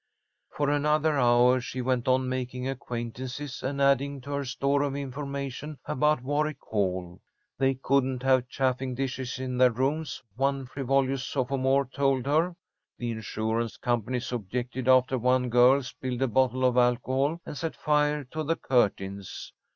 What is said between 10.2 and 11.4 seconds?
one frivolous